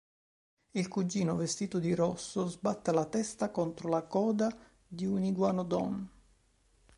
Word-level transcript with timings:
Il 0.73 0.87
cugino 0.87 1.35
vestito 1.35 1.77
di 1.77 1.93
rosso 1.93 2.47
sbatte 2.47 2.91
la 2.91 3.05
testa 3.05 3.51
contro 3.51 3.87
la 3.87 4.01
coda 4.01 4.51
di 4.87 5.05
un 5.05 5.21
Iguanodon. 5.23 6.09